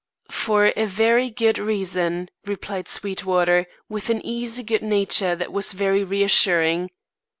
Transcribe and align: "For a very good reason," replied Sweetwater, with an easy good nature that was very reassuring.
"For 0.31 0.73
a 0.75 0.85
very 0.87 1.29
good 1.29 1.59
reason," 1.59 2.29
replied 2.45 2.87
Sweetwater, 2.87 3.67
with 3.87 4.09
an 4.09 4.19
easy 4.25 4.63
good 4.63 4.81
nature 4.81 5.35
that 5.35 5.53
was 5.53 5.73
very 5.73 6.03
reassuring. 6.03 6.89